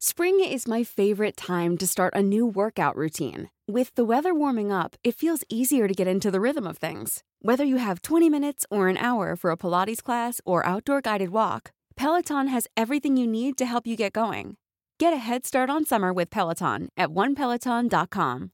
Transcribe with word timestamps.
Spring 0.00 0.38
is 0.38 0.68
my 0.68 0.84
favorite 0.84 1.36
time 1.36 1.76
to 1.76 1.84
start 1.84 2.14
a 2.14 2.22
new 2.22 2.46
workout 2.46 2.94
routine. 2.94 3.50
With 3.66 3.92
the 3.96 4.04
weather 4.04 4.32
warming 4.32 4.70
up, 4.70 4.94
it 5.02 5.16
feels 5.16 5.42
easier 5.48 5.88
to 5.88 5.92
get 5.92 6.06
into 6.06 6.30
the 6.30 6.40
rhythm 6.40 6.68
of 6.68 6.78
things. 6.78 7.24
Whether 7.42 7.64
you 7.64 7.78
have 7.78 8.02
20 8.02 8.30
minutes 8.30 8.64
or 8.70 8.86
an 8.86 8.96
hour 8.96 9.34
for 9.34 9.50
a 9.50 9.56
Pilates 9.56 10.00
class 10.00 10.40
or 10.44 10.64
outdoor 10.64 11.00
guided 11.00 11.30
walk, 11.30 11.72
Peloton 11.96 12.46
has 12.46 12.68
everything 12.76 13.16
you 13.16 13.26
need 13.26 13.58
to 13.58 13.66
help 13.66 13.88
you 13.88 13.96
get 13.96 14.12
going. 14.12 14.54
Get 15.00 15.12
a 15.12 15.16
head 15.16 15.44
start 15.44 15.68
on 15.68 15.84
summer 15.84 16.12
with 16.12 16.30
Peloton 16.30 16.90
at 16.96 17.08
onepeloton.com. 17.08 18.50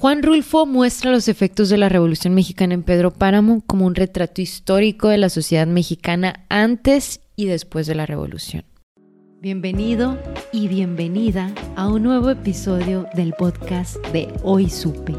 Juan 0.00 0.22
Rulfo 0.24 0.66
muestra 0.66 1.12
los 1.12 1.28
efectos 1.28 1.68
de 1.68 1.76
la 1.76 1.88
Revolución 1.88 2.34
Mexicana 2.34 2.74
en 2.74 2.82
Pedro 2.82 3.12
Páramo 3.12 3.62
como 3.68 3.86
un 3.86 3.94
retrato 3.94 4.42
histórico 4.42 5.10
de 5.10 5.18
la 5.18 5.28
sociedad 5.28 5.68
mexicana 5.68 6.44
antes 6.48 7.20
y 7.36 7.46
después 7.46 7.86
de 7.86 7.94
la 7.94 8.06
Revolución. 8.06 8.64
Bienvenido 9.42 10.18
y 10.52 10.68
bienvenida 10.68 11.50
a 11.74 11.88
un 11.88 12.02
nuevo 12.02 12.28
episodio 12.28 13.06
del 13.14 13.32
podcast 13.32 13.96
de 14.08 14.28
Hoy 14.42 14.68
Supe. 14.68 15.14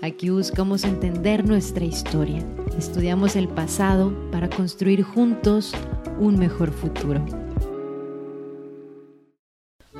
Aquí 0.00 0.30
buscamos 0.30 0.82
entender 0.84 1.46
nuestra 1.46 1.84
historia, 1.84 2.42
estudiamos 2.78 3.36
el 3.36 3.48
pasado 3.48 4.14
para 4.32 4.48
construir 4.48 5.02
juntos 5.02 5.74
un 6.18 6.38
mejor 6.38 6.72
futuro. 6.72 7.22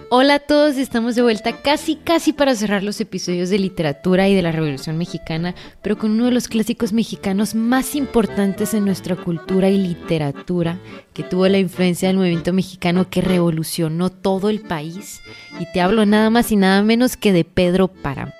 Hola 0.09 0.34
a 0.37 0.38
todos, 0.38 0.77
estamos 0.77 1.16
de 1.16 1.23
vuelta 1.23 1.62
casi 1.62 1.96
casi 1.96 2.33
para 2.33 2.55
cerrar 2.55 2.84
los 2.84 3.01
episodios 3.01 3.51
de 3.51 3.59
literatura 3.59 4.28
y 4.28 4.37
de 4.37 4.42
la 4.42 4.52
Revolución 4.52 4.97
Mexicana, 4.97 5.56
pero 5.83 5.98
con 5.98 6.12
uno 6.12 6.27
de 6.27 6.30
los 6.30 6.47
clásicos 6.47 6.92
mexicanos 6.92 7.56
más 7.56 7.97
importantes 7.97 8.73
en 8.73 8.84
nuestra 8.84 9.16
cultura 9.16 9.69
y 9.69 9.78
literatura, 9.78 10.78
que 11.12 11.24
tuvo 11.24 11.48
la 11.48 11.59
influencia 11.59 12.06
del 12.06 12.19
movimiento 12.19 12.52
mexicano 12.52 13.11
que 13.11 13.20
revolucionó 13.20 14.11
todo 14.11 14.48
el 14.48 14.61
país, 14.61 15.23
y 15.59 15.66
te 15.73 15.80
hablo 15.80 16.06
nada 16.06 16.30
más 16.30 16.52
y 16.52 16.56
nada 16.56 16.83
menos 16.83 17.16
que 17.16 17.33
de 17.33 17.44
Pedro 17.44 17.88
Páramo. 17.88 18.36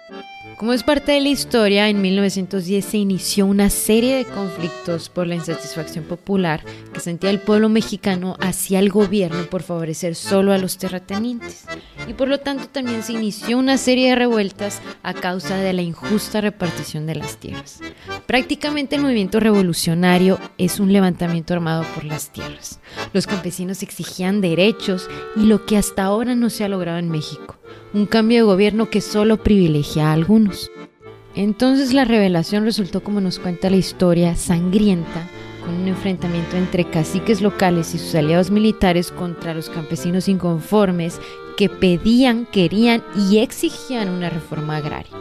Como 0.57 0.73
es 0.73 0.83
parte 0.83 1.13
de 1.13 1.21
la 1.21 1.29
historia, 1.29 1.91
en 1.91 2.01
1910 2.01 2.83
se 2.83 2.97
inició 2.97 3.45
una 3.45 3.69
serie 3.69 4.17
de 4.17 4.25
conflictos 4.25 5.11
por 5.11 5.27
la 5.27 5.35
insatisfacción 5.35 6.05
popular 6.05 6.65
que 6.95 7.01
sentía 7.01 7.29
el 7.29 7.41
pueblo 7.41 7.69
mexicano 7.69 8.39
hacia 8.41 8.79
el 8.79 8.89
gobierno 8.89 9.45
por 9.51 9.63
favorecer 9.63 10.15
solo 10.15 10.55
a 10.55 10.59
los 10.59 10.79
terratenientes. 10.79 11.67
Y 12.09 12.15
por 12.15 12.29
lo 12.29 12.39
tanto 12.41 12.69
también 12.69 13.03
se 13.03 13.13
inició 13.13 13.59
una 13.59 13.77
serie 13.77 14.09
de 14.09 14.17
revueltas 14.17 14.81
a 15.03 15.13
causa 15.13 15.59
de 15.59 15.75
la 15.75 15.83
injusta 15.83 16.41
repartición 16.41 17.05
de 17.07 17.17
las 17.17 17.37
tierras. 17.37 17.81
Prácticamente 18.25 18.97
el 18.97 19.03
movimiento 19.03 19.41
revolucionario 19.41 20.39
es 20.57 20.81
un 20.81 20.91
levantamiento 20.91 21.53
armado 21.53 21.85
por 21.95 22.05
las 22.05 22.31
tierras. 22.31 22.81
Los 23.13 23.27
campesinos 23.27 23.83
exigían 23.83 24.41
derechos 24.41 25.07
y 25.37 25.41
lo 25.41 25.67
que 25.67 25.77
hasta 25.77 26.05
ahora 26.05 26.35
no 26.35 26.49
se 26.49 26.65
ha 26.65 26.69
logrado 26.69 26.97
en 26.97 27.11
México 27.11 27.56
un 27.95 28.07
cambio 28.07 28.39
de 28.39 28.43
gobierno 28.43 28.91
que 28.91 29.01
solo 29.01 29.37
privilegia 29.37 30.09
a 30.09 30.13
algunos. 30.13 30.71
Entonces 31.35 31.93
la 31.93 32.05
revelación 32.05 32.65
resultó, 32.65 33.03
como 33.03 33.21
nos 33.21 33.39
cuenta 33.39 33.71
la 33.71 33.77
historia, 33.77 34.37
sangrienta, 34.37 35.29
con 35.65 35.75
un 35.75 35.89
enfrentamiento 35.89 36.57
entre 36.57 36.85
caciques 36.85 37.43
locales 37.43 37.95
y 37.95 37.99
sus 37.99 38.15
aliados 38.15 38.51
militares 38.51 39.11
contra 39.11 39.53
los 39.53 39.69
campesinos 39.69 40.29
inconformes 40.29 41.21
que 41.57 41.69
pedían, 41.69 42.47
querían 42.47 43.03
y 43.31 43.39
exigían 43.39 44.09
una 44.09 44.31
reforma 44.31 44.77
agraria. 44.77 45.13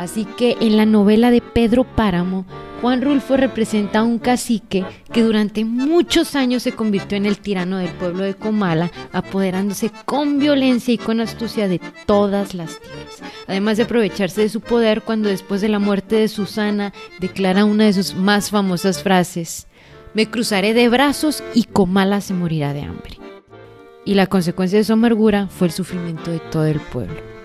Así 0.00 0.24
que 0.24 0.56
en 0.62 0.78
la 0.78 0.86
novela 0.86 1.30
de 1.30 1.42
Pedro 1.42 1.84
Páramo 1.84 2.46
Juan 2.80 3.02
Rulfo 3.02 3.36
representa 3.36 3.98
a 3.98 4.02
un 4.02 4.18
cacique 4.18 4.82
que 5.12 5.22
durante 5.22 5.66
muchos 5.66 6.34
años 6.36 6.62
se 6.62 6.72
convirtió 6.72 7.18
en 7.18 7.26
el 7.26 7.36
tirano 7.36 7.76
del 7.76 7.90
pueblo 7.90 8.24
de 8.24 8.32
Comala, 8.32 8.90
apoderándose 9.12 9.90
con 10.06 10.38
violencia 10.38 10.94
y 10.94 10.96
con 10.96 11.20
astucia 11.20 11.68
de 11.68 11.82
todas 12.06 12.54
las 12.54 12.80
tierras. 12.80 13.32
Además 13.46 13.76
de 13.76 13.82
aprovecharse 13.82 14.40
de 14.40 14.48
su 14.48 14.62
poder 14.62 15.02
cuando 15.02 15.28
después 15.28 15.60
de 15.60 15.68
la 15.68 15.78
muerte 15.78 16.16
de 16.16 16.28
Susana 16.28 16.94
declara 17.18 17.66
una 17.66 17.84
de 17.84 17.92
sus 17.92 18.14
más 18.14 18.48
famosas 18.48 19.02
frases, 19.02 19.66
me 20.14 20.30
cruzaré 20.30 20.72
de 20.72 20.88
brazos 20.88 21.44
y 21.52 21.64
Comala 21.64 22.22
se 22.22 22.32
morirá 22.32 22.72
de 22.72 22.84
hambre. 22.84 23.18
Y 24.06 24.14
la 24.14 24.28
consecuencia 24.28 24.78
de 24.78 24.84
su 24.84 24.94
amargura 24.94 25.48
fue 25.48 25.66
el 25.66 25.74
sufrimiento 25.74 26.30
de 26.30 26.38
todo 26.38 26.64
el 26.64 26.80
pueblo. 26.80 27.39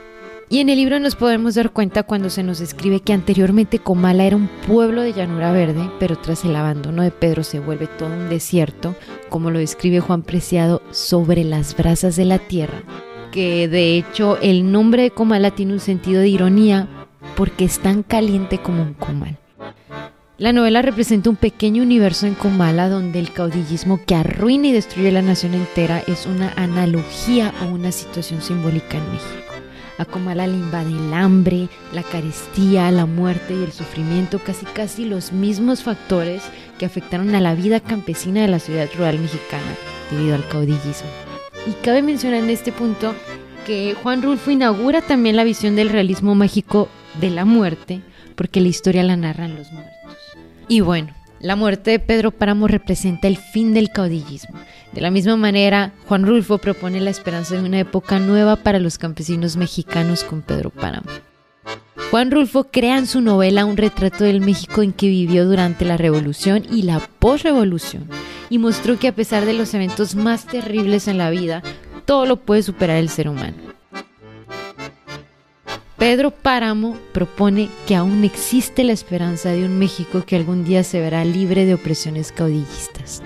Y 0.48 0.60
en 0.60 0.70
el 0.70 0.78
libro 0.78 1.00
nos 1.00 1.16
podemos 1.16 1.56
dar 1.56 1.72
cuenta 1.72 2.04
cuando 2.04 2.30
se 2.30 2.44
nos 2.44 2.62
escribe 2.62 3.00
que 3.00 3.14
anteriormente 3.14 3.80
Comala 3.80 4.26
era 4.26 4.36
un 4.36 4.48
pueblo 4.68 5.02
de 5.02 5.14
llanura 5.14 5.52
verde, 5.52 5.90
pero 6.00 6.18
tras 6.18 6.46
el 6.46 6.56
abandono 6.56 7.02
de 7.02 7.10
Pedro 7.10 7.44
se 7.44 7.60
vuelve 7.60 7.88
todo 7.88 8.10
un 8.10 8.30
desierto, 8.30 8.96
como 9.30 9.50
lo 9.50 9.58
describe 9.58 10.02
Juan 10.02 10.22
Preciado, 10.22 10.84
sobre 10.92 11.44
las 11.44 11.76
brasas 11.76 12.16
de 12.16 12.26
la 12.26 12.38
tierra, 12.38 12.84
que 13.32 13.68
de 13.68 13.98
hecho 13.98 14.38
el 14.40 14.72
nombre 14.72 15.02
de 15.02 15.12
Comala 15.12 15.50
tiene 15.50 15.74
un 15.74 15.80
sentido 15.80 16.22
de 16.22 16.30
ironía 16.30 16.88
porque 17.36 17.66
es 17.66 17.80
tan 17.80 18.04
caliente 18.04 18.60
como 18.60 18.84
un 18.84 18.94
comal. 18.94 19.40
La 20.38 20.54
novela 20.54 20.84
representa 20.84 21.30
un 21.30 21.38
pequeño 21.38 21.82
universo 21.82 22.28
en 22.28 22.36
Comala 22.36 22.88
donde 22.88 23.20
el 23.20 23.32
caudillismo 23.32 24.02
que 24.06 24.14
arruina 24.14 24.68
y 24.68 24.74
destruye 24.74 25.12
la 25.12 25.24
nación 25.24 25.56
entera 25.56 26.04
es 26.06 26.28
una 26.28 26.54
analogía 26.56 27.52
o 27.64 27.74
una 27.74 27.92
situación 27.92 28.42
simbólica 28.42 28.98
en 28.98 29.12
México. 29.12 29.55
A 29.98 30.04
Comala 30.04 30.46
le 30.46 30.58
invade 30.58 30.90
el 30.90 31.14
hambre, 31.14 31.70
la 31.94 32.04
carestía, 32.04 32.92
la 32.92 33.06
muerte 33.06 33.54
y 33.54 33.64
el 33.64 33.72
sufrimiento, 33.72 34.40
casi 34.40 34.66
casi 34.66 35.06
los 35.06 35.32
mismos 35.32 35.84
factores 35.84 36.44
que 36.78 36.86
afectaron 36.86 37.34
a 37.34 37.40
la 37.40 37.56
vida 37.56 37.80
campesina 37.80 38.42
de 38.42 38.50
la 38.50 38.60
ciudad 38.60 38.90
rural 38.96 39.20
mexicana 39.20 39.76
debido 40.12 40.36
al 40.36 40.48
caudillismo. 40.50 41.10
Y 41.66 41.72
cabe 41.84 42.02
mencionar 42.02 42.44
en 42.44 42.50
este 42.50 42.74
punto 42.74 43.16
que 43.66 43.96
Juan 44.04 44.22
Rulfo 44.22 44.52
inaugura 44.52 45.02
también 45.02 45.38
la 45.38 45.46
visión 45.46 45.76
del 45.76 45.90
realismo 45.90 46.36
mágico 46.36 46.90
de 47.22 47.30
la 47.30 47.46
muerte, 47.46 48.02
porque 48.36 48.60
la 48.60 48.68
historia 48.68 49.04
la 49.04 49.16
narran 49.16 49.56
los 49.56 49.72
muertos. 49.72 49.94
Y 50.68 50.82
bueno, 50.82 51.14
la 51.40 51.56
muerte 51.56 51.92
de 51.92 52.00
Pedro 52.00 52.32
Páramo 52.32 52.68
representa 52.68 53.28
el 53.28 53.38
fin 53.38 53.74
del 53.74 53.90
caudillismo. 53.90 54.58
De 54.96 55.02
la 55.02 55.12
misma 55.12 55.36
manera, 55.36 55.92
Juan 56.08 56.26
Rulfo 56.26 56.58
propone 56.58 57.02
la 57.02 57.10
esperanza 57.10 57.56
de 57.56 57.64
una 57.64 57.80
época 57.80 58.18
nueva 58.18 58.56
para 58.56 58.80
los 58.80 58.98
campesinos 58.98 59.58
mexicanos 59.58 60.24
con 60.24 60.42
Pedro 60.42 60.70
Páramo. 60.70 61.10
Juan 62.12 62.32
Rulfo 62.32 62.64
crea 62.72 62.98
en 62.98 63.06
su 63.06 63.20
novela 63.20 63.66
un 63.66 63.76
retrato 63.76 64.24
del 64.24 64.40
México 64.40 64.82
en 64.82 64.94
que 64.94 65.10
vivió 65.10 65.44
durante 65.46 65.84
la 65.84 65.98
Revolución 65.98 66.66
y 66.72 66.84
la 66.84 67.02
posrevolución, 67.20 68.08
y 68.50 68.58
mostró 68.58 68.98
que 68.98 69.10
a 69.10 69.14
pesar 69.14 69.46
de 69.46 69.52
los 69.52 69.74
eventos 69.74 70.16
más 70.16 70.46
terribles 70.46 71.10
en 71.10 71.18
la 71.18 71.30
vida, 71.30 71.62
todo 72.06 72.26
lo 72.26 72.38
puede 72.38 72.64
superar 72.64 72.96
el 72.96 73.10
ser 73.10 73.28
humano. 73.28 73.58
Pedro 75.98 76.32
Páramo 76.32 76.98
propone 77.12 77.68
que 77.86 77.96
aún 77.96 78.24
existe 78.24 78.86
la 78.86 78.94
esperanza 78.94 79.50
de 79.50 79.66
un 79.66 79.78
México 79.78 80.24
que 80.26 80.38
algún 80.38 80.64
día 80.64 80.86
se 80.86 81.02
verá 81.02 81.26
libre 81.26 81.66
de 81.66 81.74
opresiones 81.74 82.32
caudillistas. 82.32 83.22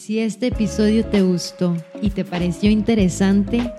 Si 0.00 0.18
este 0.18 0.46
episodio 0.46 1.04
te 1.04 1.20
gustó 1.20 1.76
y 2.00 2.08
te 2.08 2.24
pareció 2.24 2.70
interesante, 2.70 3.70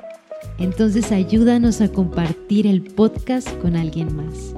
entonces 0.59 1.11
ayúdanos 1.11 1.81
a 1.81 1.91
compartir 1.91 2.67
el 2.67 2.83
podcast 2.83 3.49
con 3.57 3.75
alguien 3.75 4.15
más. 4.15 4.53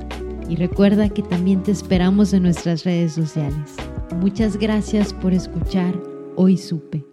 Y 0.49 0.57
recuerda 0.57 1.07
que 1.07 1.21
también 1.21 1.63
te 1.63 1.71
esperamos 1.71 2.33
en 2.33 2.43
nuestras 2.43 2.83
redes 2.83 3.13
sociales. 3.13 3.77
Muchas 4.17 4.57
gracias 4.57 5.13
por 5.13 5.31
escuchar 5.31 5.97
Hoy 6.35 6.57
Supe. 6.57 7.12